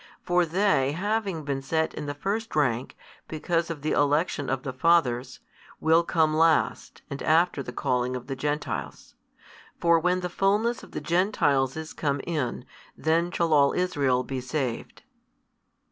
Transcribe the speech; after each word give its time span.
For 0.23 0.47
they 0.47 0.93
having 0.93 1.43
been 1.43 1.61
set 1.61 1.93
in 1.93 2.07
the 2.07 2.15
first 2.15 2.55
rank 2.55 2.97
because 3.27 3.69
of 3.69 3.83
the 3.83 3.91
election 3.91 4.49
of 4.49 4.63
the 4.63 4.73
fathers, 4.73 5.41
will 5.79 6.03
come 6.03 6.35
last 6.35 7.03
and 7.11 7.21
after 7.21 7.61
the 7.61 7.71
calling 7.71 8.15
of 8.15 8.25
the 8.25 8.35
Gentiles. 8.35 9.13
For 9.79 9.99
when 9.99 10.21
the 10.21 10.27
fulness 10.27 10.81
of 10.81 10.93
the 10.93 11.01
Gentiles 11.01 11.77
is 11.77 11.93
come 11.93 12.19
in, 12.25 12.65
then 12.97 13.29
shall 13.29 13.53
all 13.53 13.73
Israel 13.73 14.23
be 14.23 14.41
saved. 14.41 15.03